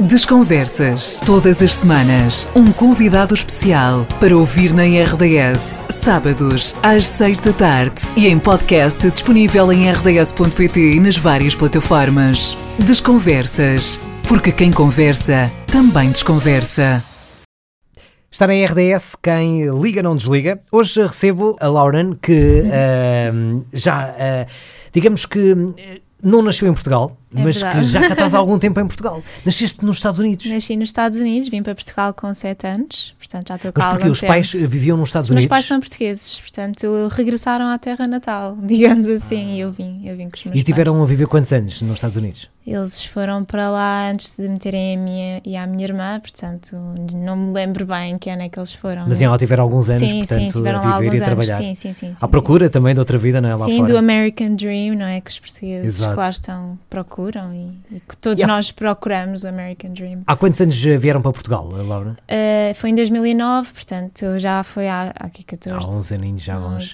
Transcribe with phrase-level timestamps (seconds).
[0.00, 1.20] Desconversas.
[1.24, 5.82] Todas as semanas, um convidado especial para ouvir na RDS.
[5.90, 8.00] Sábados, às seis da tarde.
[8.16, 12.56] E em podcast disponível em rds.pt e nas várias plataformas.
[12.78, 14.00] Desconversas.
[14.26, 17.04] Porque quem conversa, também desconversa.
[18.30, 20.58] Está na RDS quem liga não desliga.
[20.72, 24.50] Hoje recebo a Lauren, que uh, já, uh,
[24.90, 25.74] digamos que uh,
[26.22, 27.84] não nasceu em Portugal, É mas verdade.
[27.86, 29.22] que já cá estás há algum tempo em Portugal.
[29.44, 30.46] Nasceste nos Estados Unidos.
[30.46, 33.92] Nasci nos Estados Unidos, vim para Portugal com 7 anos, portanto já estou cá Mas
[33.94, 34.32] porque os tempo.
[34.32, 35.50] pais viviam nos Estados Os meus Unidos?
[35.56, 40.28] pais são portugueses, portanto regressaram à terra natal, digamos assim, e eu vim, eu vim
[40.30, 42.44] com os meus E tiveram a viver quantos anos nos Estados Unidos?
[42.44, 42.52] pais.
[42.64, 46.76] Eles foram para lá antes de meterem a minha e a minha irmã, portanto
[47.12, 49.04] não me lembro bem em que ano é que eles foram.
[49.08, 51.24] Mas iam lá tiveram alguns anos, sim, portanto, sim, tiveram a lá viver alguns e
[51.24, 51.56] a anos, trabalhar.
[51.56, 52.06] sim, sim, sim.
[52.14, 53.54] sim, À procura também de outra vida, não é?
[53.56, 53.88] Lá Sim, fora.
[53.92, 55.20] do American Dream, não é?
[55.20, 56.11] Que os portugueses Exato.
[56.12, 58.54] Que lá estão procuram e, e que todos Yeah.
[58.56, 60.22] nós procuramos o American Dream.
[60.26, 62.16] Há quantos anos vieram para Portugal, a Laura?
[62.22, 65.78] Uh, foi em 2009, portanto já foi há, há aqui 14.
[65.86, 66.58] Há uns aninhos já.
[66.58, 66.90] 11.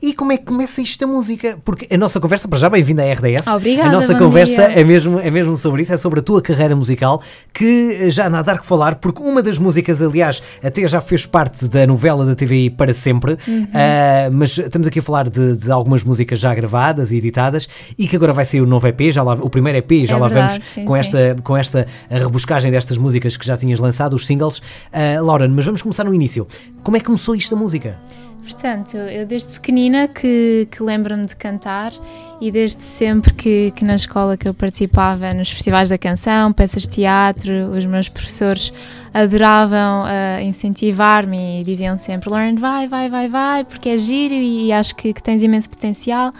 [0.00, 1.58] E como é que começa isto da música?
[1.64, 3.46] Porque a nossa conversa, para já bem-vinda à RDS.
[3.48, 4.80] Obrigada, A nossa conversa dia.
[4.80, 8.38] é mesmo, é mesmo sobre isso, é sobre a tua carreira musical, que já não
[8.38, 12.24] há dar que falar, porque uma das músicas, aliás, até já fez parte da novela
[12.24, 13.66] da TVI para sempre, Uhum.
[13.74, 18.06] ah, mas estamos aqui a falar de, de algumas músicas já gravadas e editadas e
[18.08, 20.28] que agora vai sair o novo EP, já lá, o primeiro EP, já É lá
[20.28, 21.00] verdade, vamos sim, com sim.
[21.00, 24.62] esta, com esta rebuscagem destas músicas que já tinhas lançado, os singles.
[24.92, 26.46] Ah, Laura, mas vamos começar no início.
[26.82, 27.96] Como é que começou isto da música?
[28.42, 31.92] Portanto, eu desde pequenina que, que lembro-me de cantar
[32.40, 36.82] e desde sempre que, que na escola que eu participava nos festivais da canção, peças
[36.82, 38.72] de teatro, os meus professores
[39.14, 44.72] adoravam ah, incentivar-me e diziam sempre Lauren, vai, vai, vai, vai, porque é giro e,
[44.72, 46.32] acho que, que tens imenso potencial.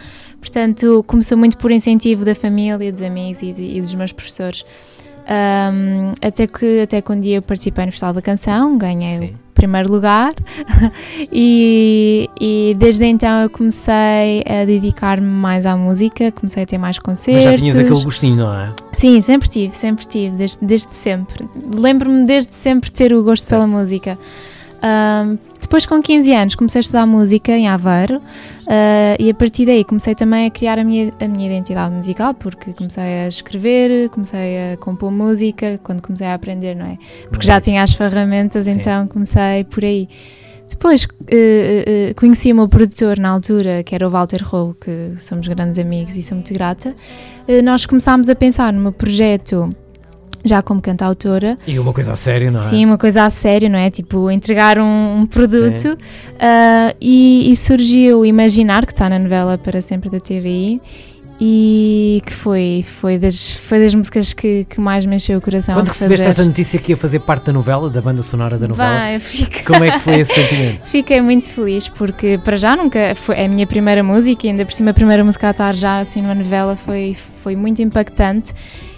[0.42, 4.64] Portanto, começou muito por incentivo da família, dos amigos e, de- e dos meus professores.
[5.24, 9.26] Ahm, até, que, até que um dia eu participei no Festival da Canção, ganhei Sim.
[9.26, 10.34] o primeiro lugar
[11.30, 16.96] e, e desde então eu comecei a dedicar-me mais à música, comecei a ter mais
[16.96, 17.44] Mas concertos.
[17.44, 18.72] já tinhas aquele gostinho, não é?
[18.94, 21.48] Sim, sempre tive, sempre tive, desde, desde sempre.
[21.72, 23.72] Lembro-me desde sempre de ter o gosto pela Certo.
[23.78, 24.18] música.
[24.82, 28.20] Ahm, depois, com 15 anos, comecei a estudar música em Aveiro
[28.66, 32.34] ah, e a partir daí comecei também a criar a minha, a minha identidade musical,
[32.34, 36.98] porque comecei a escrever, comecei a compor música, quando comecei a aprender, não é?
[37.30, 38.72] Porque já tinha as ferramentas, Sim.
[38.72, 40.08] então comecei por aí.
[40.68, 45.14] Depois eh, eh, conheci o meu produtor na altura, que era o Walter Rolo, que
[45.18, 46.94] somos grandes amigos e sou muito grata.
[47.46, 49.74] Eh, nós começámos a pensar no meu projeto
[50.44, 52.62] já como cantautora, E uma coisa a sério, não é?
[52.64, 53.90] sim, uma coisa a sério, não é?
[53.90, 55.96] Tipo, entregar um, um produto.
[56.40, 60.80] Ah, e, e surgiu Imaginar, que está na novela Para Sempre da TVI,
[61.44, 65.74] e que foi, foi, das, foi das músicas que, que mais me encheu o coração.
[65.74, 68.96] Quando recebeste essa notícia que ia fazer parte da novela, da banda sonora da novela,
[68.96, 70.82] Vai, fico- como é que foi esse sentimento?
[70.86, 74.64] Fiquei muito feliz porque para já nunca foi é a minha primeira música e ainda
[74.64, 78.52] por cima a primeira música a estar já assim numa novela foi, foi muito impactante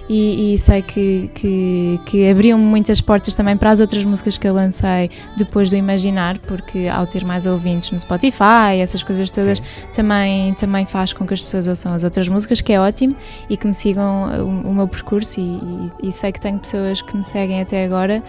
[0.09, 4.47] e, e sei que, que, que abriu muitas portas também para as outras músicas que
[4.47, 9.62] eu lancei depois do Imaginar, porque ao ter mais ouvintes no Spotify, essas coisas todas,
[9.94, 13.16] também, também faz com que as pessoas ouçam as outras músicas, que é ótimo,
[13.49, 14.28] e que me sigam
[14.65, 15.43] o, o meu percurso e,
[16.03, 18.22] e- e sei que tenho pessoas que me seguem até agora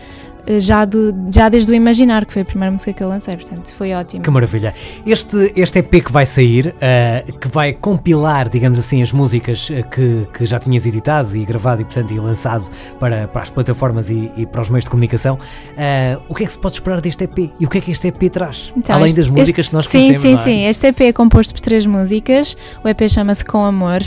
[0.59, 3.73] já, do, já desde o Imaginar, que foi a primeira música que eu lancei, portanto
[3.73, 4.23] foi ótimo.
[4.23, 4.73] Que maravilha.
[5.05, 9.83] Este, este EP que vai sair, eh, que vai compilar, digamos assim, as músicas eh,
[9.83, 12.65] que, que já tinhas editado e gravado e, portanto, e lançado
[12.99, 15.37] para, para as plataformas e, e para os meios de comunicação,
[15.77, 17.51] eh, o que é que se pode esperar deste EP?
[17.59, 18.71] E o que é que este EP traz?
[18.75, 20.43] Então, Além este- das músicas este- que nós sim, conhecemos, Sim, não é?
[20.43, 22.55] sim, Este EP é composto por três músicas.
[22.83, 24.01] O EP chama-se Com Amor.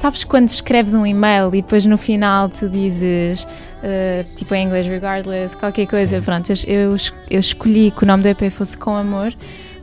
[0.00, 4.86] Sabes quando escreves um e-mail e depois no final tu dizes, uh, tipo em inglês,
[4.86, 6.18] regardless, qualquer coisa.
[6.18, 6.22] Sim.
[6.24, 6.56] Pronto, eu,
[6.92, 6.96] eu,
[7.28, 9.32] eu escolhi que o nome do EP fosse Com Amor.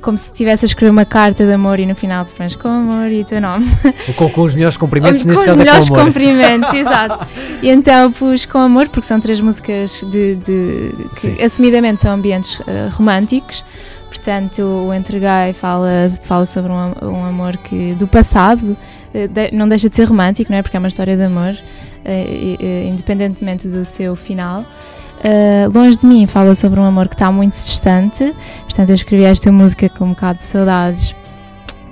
[0.02, 2.68] Como se estivesse a escrever uma carta de amor e no final tu pões com
[2.68, 3.66] amor e o teu nome.
[4.16, 6.06] Com, com os melhores cumprimentos, com neste os caso é melhores com amor.
[6.08, 7.28] cumprimentos, exato.
[7.64, 11.34] E então pus com amor, porque são três músicas de, de- Sim.
[11.34, 13.66] que assumidamente são ambientes eh, românticos.
[14.16, 18.78] Portanto, o Entreguei fala, fala sobre um, um amor que do passado
[19.14, 20.62] eh, não deixa de ser romântico, não é?
[20.62, 21.54] Porque é uma história de amor,
[22.06, 24.62] eh, independentemente do seu final.
[24.62, 28.34] Uh, Longe de mim fala sobre um amor que está muito distante,
[28.64, 31.16] portanto, eu escrevi esta música com um bocado de saudades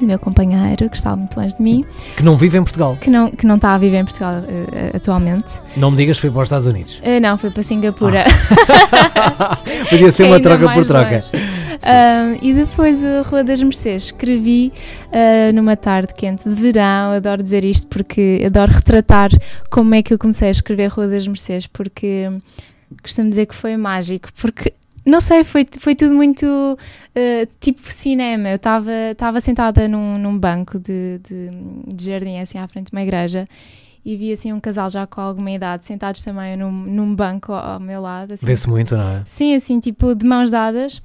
[0.03, 1.85] do meu companheiro, que estava muito longe de mim,
[2.15, 2.97] Que não vive em Portugal.
[2.99, 5.61] que não, que não está a viver em Portugal uh, atualmente.
[5.77, 6.99] Não me digas que foi para os Estados Unidos.
[6.99, 8.25] Uh, não, foi para Singapura.
[9.89, 11.21] Podia ser uma troca por troca.
[12.41, 14.03] e depois a Rua das Mercês.
[14.03, 14.71] Escrevi
[15.53, 17.11] numa tarde quente de verão.
[17.11, 19.29] Adoro dizer isto porque adoro retratar
[19.69, 22.29] como é que eu comecei a escrever Rua das Mercês, porque
[23.01, 24.73] costumo dizer que foi mágico, porque
[25.05, 28.49] não sei, foi, foi tudo muito uh, tipo cinema.
[28.49, 31.49] Eu estava sentada num, num banco de, de,
[31.93, 33.47] de, jardim, assim, à frente de uma igreja,
[34.05, 37.73] e vi assim um casal já com alguma idade, sentados também num, num banco ao,
[37.73, 38.33] ao meu lado.
[38.33, 39.23] Assim, Vê-se muito, não é?
[39.25, 41.01] Sim, assim, tipo de mãos dadas.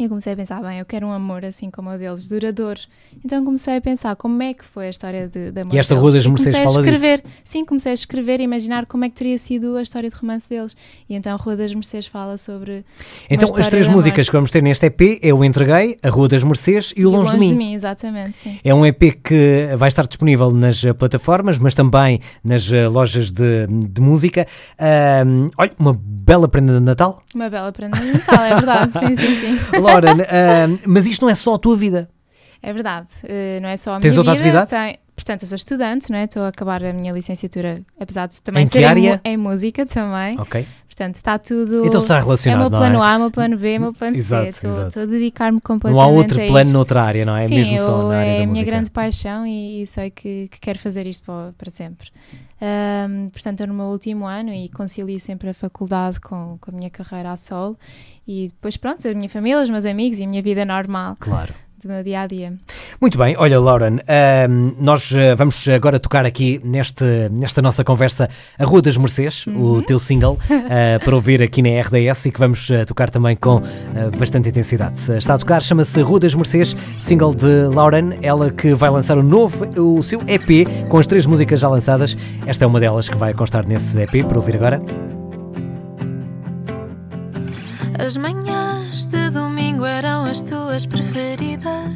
[0.00, 2.80] E comecei a pensar, bem, eu quero um amor assim como o deles, duradouro.
[3.22, 5.94] Então comecei a pensar como é que foi a história de, de amor E esta
[5.94, 6.02] deles.
[6.02, 7.34] Rua das Mercês fala escrever, disso?
[7.44, 10.48] Sim, comecei a escrever e imaginar como é que teria sido a história de romance
[10.48, 10.74] deles.
[11.06, 12.82] E então a Rua das Mercês fala sobre
[13.28, 16.42] Então as três músicas que vamos ter neste EP é o Entreguei, a Rua das
[16.42, 17.48] Mercês e o e Longe, longe de Mim.
[17.50, 17.74] de mim.
[17.74, 18.58] Exatamente, sim.
[18.64, 23.30] É um EP que vai estar disponível nas eh, plataformas, mas também nas eh, lojas
[23.30, 24.46] de, de música.
[24.78, 27.22] Ahm, olha, uma bela prenda de Natal.
[27.34, 29.58] Uma bela prenda de Natal, é verdade, sim, sim, sim.
[29.92, 32.08] Lauren, ahm, mas isto não é só a tua vida.
[32.62, 34.60] É verdade, eh, não é só a Tens minha outra vida.
[34.62, 34.70] atividade?
[34.70, 36.24] Tem, portanto, eu sou estudante, não é?
[36.24, 40.38] Estou a acabar a minha licenciatura, apesar de também Em ser em, em música também.
[40.40, 40.66] Ok.
[40.86, 41.86] Portanto, está tudo.
[41.86, 43.06] Então está É o relacionado, meu não plano é?
[43.06, 44.66] A, o meu plano B, o meu plano Exato, C.
[44.66, 46.72] Estou estou a dedicar-me completamente Não há outro a plano isto.
[46.76, 47.46] noutra área, não é?
[47.46, 48.70] Sim, Mesmo eu, só na área é da a minha música.
[48.70, 52.10] grande paixão e, e sei que, que quero fazer isto para, para sempre.
[52.60, 56.74] Ahm, portanto, estou no meu último ano e concilio sempre a faculdade com, com a
[56.74, 57.78] minha carreira a solo
[58.26, 61.54] e depois, pronto, a minha família, os meus amigos e a minha vida normal Claro.
[61.82, 62.52] Do meu dia a dia.
[63.00, 63.98] Muito bem, olha, Lauren,
[64.78, 68.28] nós ah, vamos agora tocar aqui neste, nesta nossa conversa
[68.58, 69.78] a Rua das Mercês, Uhum.
[69.78, 73.34] o teu single, ah, para ouvir aqui na RDS e que vamos ah, tocar também
[73.36, 74.98] com ah, bastante intensidade.
[75.16, 79.22] Está a tocar, chama-se Rua das Mercês, single de Lauren, ela que vai lançar o
[79.22, 82.16] novo, o seu EP com as três músicas já lançadas.
[82.46, 84.80] Esta é uma delas que vai constar nesse EP, para ouvir agora.
[87.98, 89.30] As manhãs de
[89.80, 91.94] domingo eram as tuas preferidas.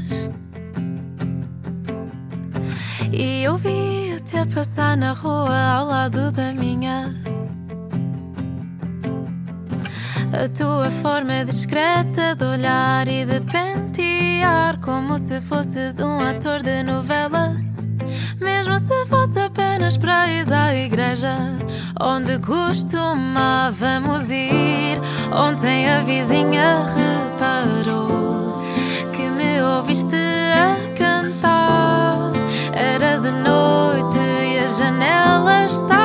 [3.12, 7.14] E eu via-te a passar na rua ao lado da minha.
[10.32, 16.82] A tua forma discreta de olhar e de pentear, como se fosses um ator de
[16.82, 17.63] novela.
[18.44, 21.35] Mesmo se fosse apenas para ir à igreja
[21.99, 25.00] onde costumávamos ir.
[25.32, 28.62] Ontem a vizinha reparou
[29.14, 32.32] que me ouviste a cantar.
[32.75, 36.04] Era de noite e a janela estava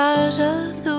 [0.00, 0.89] um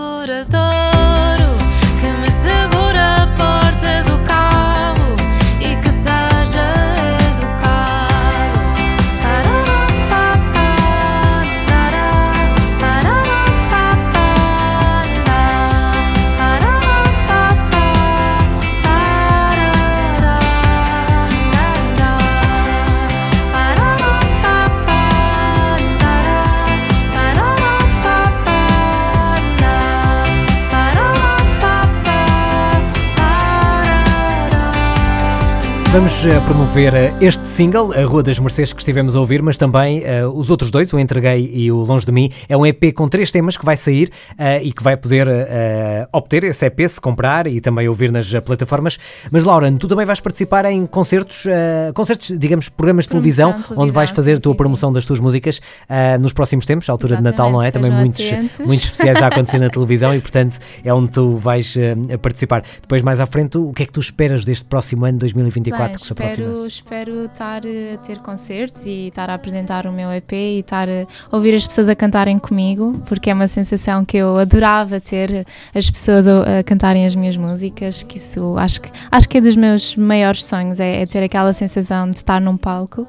[35.91, 39.57] Vamos uh, promover uh, este single, A Rua das Mercês, que estivemos a ouvir, mas
[39.57, 42.29] também uh, os outros dois, o Entreguei e o Longe de Mim.
[42.47, 44.09] É um EP com três temas que vai sair
[44.63, 45.27] e que vai poder
[46.13, 48.97] obter esse EP se comprar e também ouvir nas plataformas.
[49.29, 51.43] Mas, Laura, tu também vais participar em concertos,
[51.93, 55.59] concertos, digamos, programas de televisão, televisão onde vais fazer a tua promoção das tuas músicas
[56.19, 57.69] nos próximos tempos, à altura Exatamente, de Natal, não é?
[57.69, 58.25] Também muitos,
[58.59, 61.75] muitos especiais a acontecer na televisão e, portanto, é onde tu vais
[62.21, 62.63] participar.
[62.81, 65.80] Depois, mais à frente, o que é que tu esperas deste próximo ano 2024?
[65.85, 70.11] Bem, que se espero, espero estar a ter concertos e estar a apresentar o meu
[70.11, 74.17] EP e estar a ouvir as pessoas a cantarem comigo, porque é uma sensação que
[74.17, 78.89] eu adorava ter as pessoas a, a cantarem as minhas músicas, que isso acho que,
[79.11, 82.57] acho que é dos meus maiores sonhos, é, é ter aquela sensação de estar num
[82.57, 83.07] palco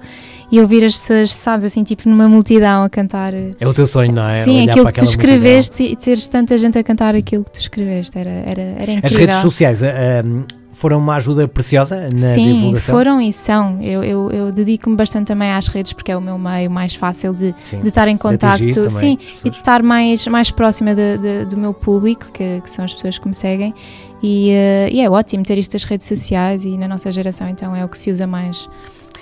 [0.51, 3.33] e ouvir as pessoas, sabes, assim, tipo numa multidão a cantar.
[3.33, 4.45] É o teu sonho, não é?
[4.45, 5.93] Sim, Olhar aquilo que tu escreveste multidão.
[6.01, 9.01] e teres tanta gente a cantar aquilo que tu escreveste, era, era, era incrível.
[9.05, 12.87] As redes sociais, um, foram uma ajuda preciosa na Sim, divulgação?
[12.87, 13.81] Sim, foram e são.
[13.83, 17.35] Eu, eu, eu dedico-me bastante também às redes porque é o meu meio mais fácil
[17.35, 21.57] de, de estar em contacto sim, e de estar mais, mais próxima de, de, do
[21.57, 23.75] meu público, que, que, são as pessoas que me seguem.
[24.23, 27.77] E, uh, e é ótimo ter isto nas redes sociais e na nossa geração, então
[27.77, 28.69] é o que se usa mais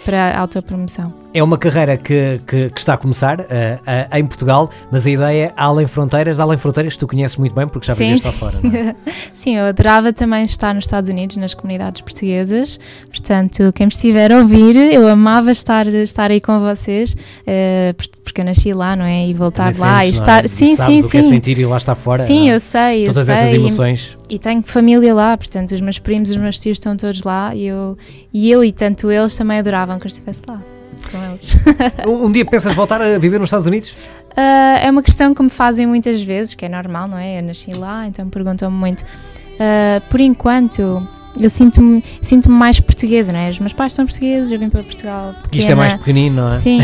[0.05, 1.13] para a autopromoção.
[1.33, 5.11] É uma carreira que, que, que está a começar uh, uh, em Portugal, mas a
[5.11, 8.59] ideia é além fronteiras, além fronteiras tu conheces muito bem porque já viveste lá fora.
[8.65, 8.97] É?
[9.33, 14.33] Sim, eu adorava também estar nos Estados Unidos, nas comunidades portuguesas, portanto, quem me estiver
[14.33, 19.05] a ouvir, eu amava estar, estar aí com vocês, uh, porque eu nasci lá, não
[19.05, 19.29] é?
[19.29, 20.45] E voltar lá sentes, e estar.
[20.45, 20.49] É?
[20.49, 21.11] Sim, sabes sim, o sim.
[21.11, 22.25] Que é sentir e lá estar fora.
[22.25, 23.05] Sim, eu sei.
[23.05, 23.59] Todas eu essas sei.
[23.59, 24.19] emoções.
[24.29, 27.55] E, e, tenho família lá, portanto, os meus primos, os meus tios estão todos lá
[27.55, 27.97] e eu
[28.33, 30.61] e, eu, e tanto eles também adoravam que eu estivesse lá
[31.11, 31.57] com eles.
[32.07, 33.91] um dia pensas voltar a viver nos Estados Unidos?
[33.91, 37.39] Uh, é uma questão que me fazem muitas vezes, que é normal, não é?
[37.39, 39.01] Eu nasci lá, então perguntam-me muito.
[39.01, 41.07] Uh, por enquanto,
[41.39, 43.51] eu sinto-me sinto mais portuguesa, não é?
[43.51, 45.35] Os meus pais são portugueses, eu vim para Portugal.
[45.43, 45.61] Pequena.
[45.61, 46.51] Isto é mais pequenino, não é?
[46.59, 46.79] Sim,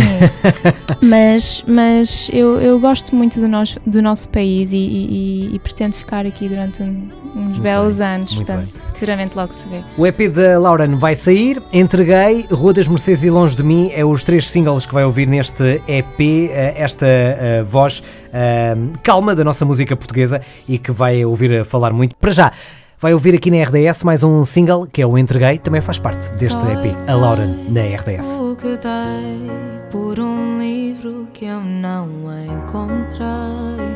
[1.02, 5.94] mas, mas eu, eu gosto muito do nosso, do nosso país e, e, e pretendo
[5.94, 8.72] ficar aqui durante um, uns muito belos bem, anos, portanto, bem.
[8.72, 9.84] futuramente logo se vê.
[9.96, 14.04] O EP da Lauren vai sair, Entreguei, Rua das Mercedes e Longe de Mim, é
[14.04, 19.44] os três singles que vai ouvir neste EP, eh, esta uh, voz uh, calma da
[19.44, 22.16] nossa música portuguesa e que vai ouvir a falar muito.
[22.16, 22.52] Para já,
[22.98, 26.26] vai ouvir aqui na RDS mais um single que é o Entreguei, também faz parte
[26.38, 28.38] deste EP, a Lauren na RDS.
[28.40, 29.50] O que dei
[29.90, 32.08] por um livro que eu não
[32.44, 33.95] encontrei,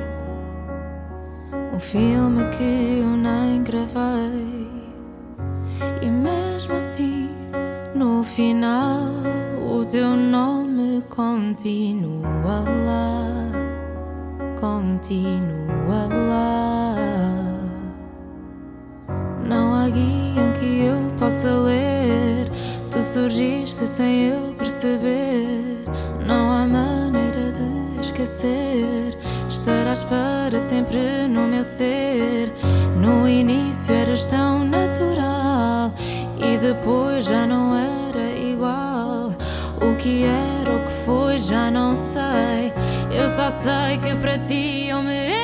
[1.72, 4.70] um filme que eu nem gravei,
[6.02, 7.28] e mesmo assim,
[7.94, 9.12] no final,
[9.60, 13.26] o teu nome continua lá,
[14.60, 16.96] continua lá.
[19.44, 22.48] Não há guia que eu possa ler.
[22.90, 25.84] Tu surgiste sem eu perceber.
[26.24, 29.18] Não há maneira de esquecer.
[29.50, 32.52] Estarás para sempre no meu ser.
[32.96, 35.92] No início eras tão natural
[36.38, 39.32] e depois já não era igual.
[39.82, 42.72] O que era, o que foi, já não sei.
[43.10, 45.39] Eu só sei que para ti eu me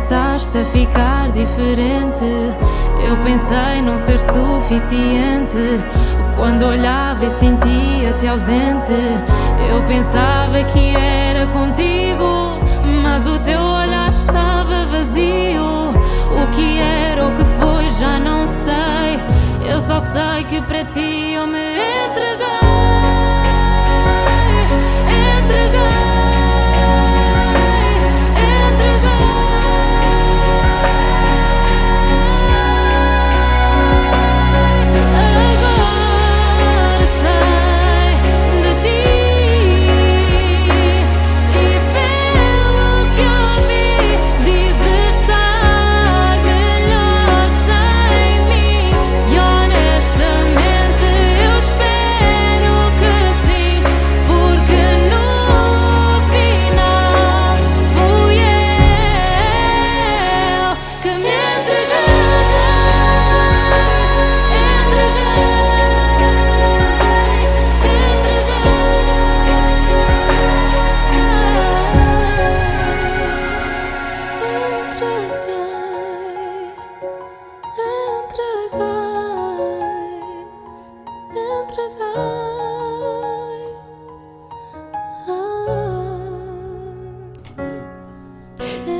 [0.00, 2.24] Começaste a ficar diferente.
[3.06, 5.78] Eu pensei não ser suficiente.
[6.34, 8.94] Quando olhava e sentia-te ausente,
[9.70, 12.58] eu pensava que era contigo,
[13.02, 15.90] mas o teu olhar estava vazio.
[15.90, 19.20] O que era, o que foi, já não sei.
[19.70, 21.76] Eu só sei que para ti eu me
[22.08, 22.39] entreguei.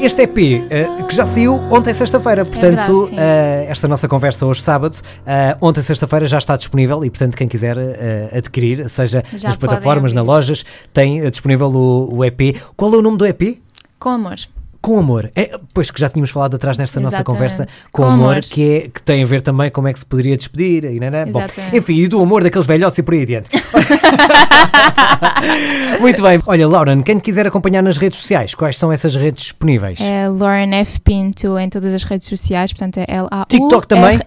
[0.00, 4.46] Este EP uh, que já saiu ontem sexta-feira, portanto, É verdade, uh, esta nossa conversa
[4.46, 7.76] hoje sábado, uh, ontem sexta-feira já está disponível e portanto quem quiser
[8.34, 12.56] adquirir, seja Já nas plataformas, nas lojas, tem disponível o, o EP.
[12.76, 13.60] Qual é o nome do EP?
[13.98, 14.36] Com amor.
[14.80, 15.30] Com amor.
[15.36, 17.38] É, pois que já tínhamos falado atrás nesta nossa Exatamente.
[17.38, 18.42] conversa, com, Com amor, amor.
[18.42, 20.84] Que, é, que tem a ver também como é que se poderia despedir.
[20.84, 21.26] E, né, né?
[21.26, 23.50] Bom, enfim, e do amor daqueles velhotes e por aí adiante.
[26.00, 26.40] Muito bem.
[26.46, 30.00] Olha, Lauren, quem quiser acompanhar nas redes sociais, quais são essas redes disponíveis?
[30.00, 30.98] É Lauren F.
[31.00, 33.46] Pinto em todas as redes sociais, portanto é L-A-U.
[33.48, 34.18] TikTok também?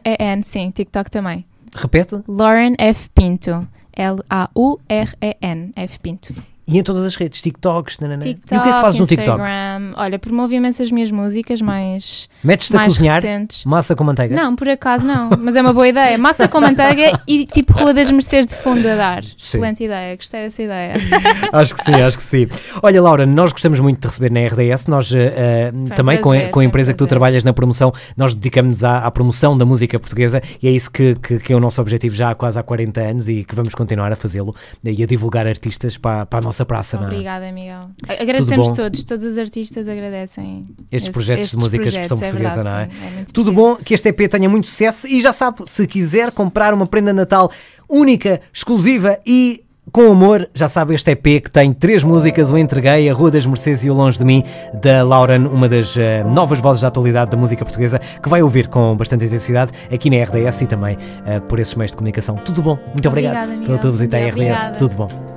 [0.43, 1.45] Sim, TikTok também.
[1.75, 2.22] Repete?
[2.27, 3.10] Lauren F.
[3.10, 3.60] Pinto.
[3.95, 6.00] L-A-U-R-E-N, F.
[6.00, 6.33] Pinto.
[6.65, 8.22] E em todas as redes, TikToks, nananã.
[8.22, 9.32] TikTok, E o que é que fazes no TikTok?
[9.41, 9.93] Instagram.
[9.98, 13.65] Olha, promovo imenso as minhas músicas mais, Metes-te a cozinhar recentes.
[13.65, 14.36] massa com manteiga?
[14.36, 16.17] Não, por acaso não, mas é uma boa ideia.
[16.17, 19.24] Massa com manteiga e tipo Rua das Mercedes de fundo a dar.
[19.38, 20.93] Excelente ideia, gostei dessa ideia.
[21.51, 22.48] Acho que sim, acho que sim.
[22.82, 24.88] Olha, Laura, nós gostamos muito de te receber na RDS.
[24.88, 27.53] Nós eh, também, com, a, prazer, com a foi um empresa que tu trabalhas na
[27.53, 31.53] promoção, nós dedicamos-nos à, à promoção da música portuguesa e é isso que, que, que
[31.53, 34.15] é o nosso objetivo já há quase há 40 anos e que vamos continuar a
[34.15, 36.98] fazê-lo e a divulgar artistas para, para a nossa praça.
[36.98, 37.07] não é?
[37.07, 37.89] Obrigada, Miguel.
[38.07, 42.63] Agradecemos todos, todos os artistas agradecem Estes projetos de estes música de expressão projetos, portuguesa,
[42.63, 43.12] verdade, não é?
[43.12, 43.75] muito Tudo preciso.
[43.75, 47.12] bom, que este EP tenha muito sucesso e já sabe, se quiser comprar uma prenda
[47.12, 47.50] de Natal
[47.89, 53.10] única, exclusiva e com amor, já sabe este EP que tem três músicas, o Entreguei,
[53.10, 54.41] a Rua das Mercedes e o Longe de Mim,
[54.81, 58.67] da Lauren, uma das eh, novas vozes da atualidade da música portuguesa, que vai ouvir
[58.67, 62.38] com bastante intensidade aqui na RDS e também eh, por esses meios de comunicação.
[62.38, 64.33] Tudo bom, muito obrigado Obrigada, pela tua visita à RDS.
[64.33, 64.77] Obrigada.
[64.77, 65.32] Tudo bom.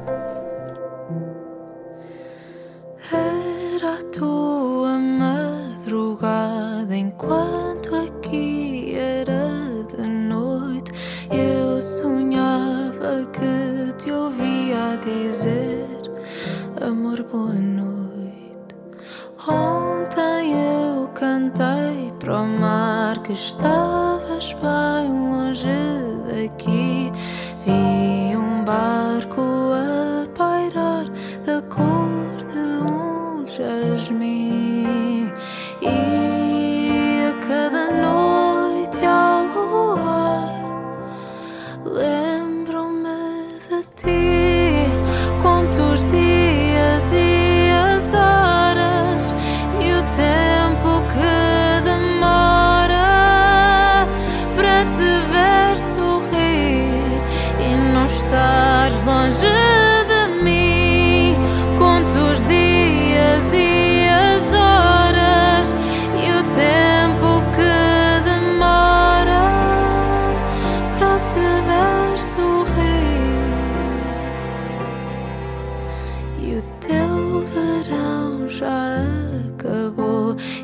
[17.37, 18.75] Boa noite.
[19.47, 24.96] Ontem eu cantei para o mar que estavas bem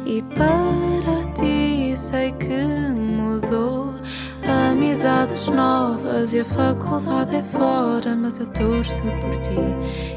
[0.06, 3.92] e para ti sei que mudou.
[4.44, 9.54] Amizades novas e a faculdade é fora, mas eu torço por ti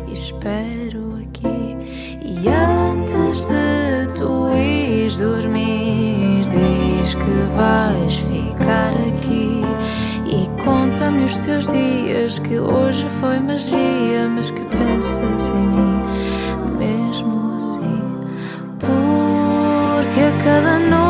[0.08, 1.78] e espero aqui.
[2.21, 9.62] E antes de tu ires dormir, diz que vais ficar aqui.
[10.26, 16.05] E conta-me os teus dias, que hoje foi magia, mas que pensas em mim,
[20.45, 21.05] Porque a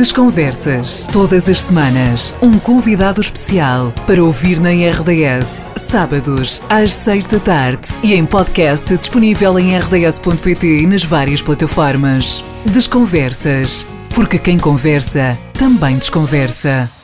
[0.00, 0.10] mim.
[0.10, 1.06] Desconversas.
[1.12, 5.68] Todas as semanas, um convidado especial para ouvir na RDS.
[5.76, 7.88] Sábados, às seis da tarde.
[8.02, 12.42] E em podcast disponível em rds.pt e nas várias plataformas.
[12.64, 13.86] Desconversas.
[14.14, 16.99] Porque quem conversa também desconversa.